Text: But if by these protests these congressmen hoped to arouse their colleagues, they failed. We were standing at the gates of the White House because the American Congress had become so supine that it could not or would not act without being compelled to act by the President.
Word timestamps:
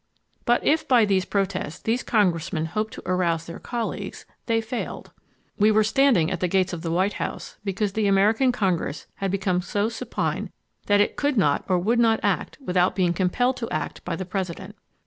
But 0.45 0.63
if 0.65 0.87
by 0.87 1.05
these 1.05 1.25
protests 1.25 1.77
these 1.77 2.01
congressmen 2.01 2.65
hoped 2.65 2.91
to 2.95 3.03
arouse 3.05 3.45
their 3.45 3.59
colleagues, 3.59 4.25
they 4.47 4.59
failed. 4.59 5.11
We 5.59 5.69
were 5.69 5.83
standing 5.83 6.31
at 6.31 6.39
the 6.39 6.47
gates 6.47 6.73
of 6.73 6.81
the 6.81 6.89
White 6.89 7.13
House 7.21 7.57
because 7.63 7.93
the 7.93 8.07
American 8.07 8.51
Congress 8.51 9.05
had 9.17 9.29
become 9.29 9.61
so 9.61 9.89
supine 9.89 10.49
that 10.87 11.01
it 11.01 11.17
could 11.17 11.37
not 11.37 11.63
or 11.69 11.77
would 11.77 11.99
not 11.99 12.19
act 12.23 12.57
without 12.65 12.95
being 12.95 13.13
compelled 13.13 13.57
to 13.57 13.69
act 13.69 14.03
by 14.03 14.15
the 14.15 14.25
President. 14.25 14.75